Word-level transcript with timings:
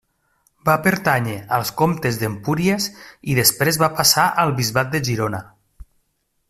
Va 0.69 0.75
pertànyer 0.85 1.35
als 1.57 1.71
comtes 1.81 2.17
d'Empúries 2.21 2.89
i 3.33 3.39
després 3.41 3.81
va 3.85 3.93
passar 4.01 4.27
al 4.45 4.59
bisbat 4.63 4.95
de 4.97 5.07
Girona. 5.11 5.45